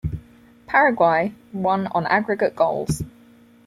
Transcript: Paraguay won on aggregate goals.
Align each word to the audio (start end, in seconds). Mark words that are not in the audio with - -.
Paraguay 0.65 1.31
won 1.53 1.85
on 1.85 2.07
aggregate 2.07 2.55
goals. 2.55 3.03